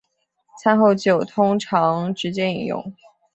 [0.59, 2.91] 餐后酒通常直接饮用。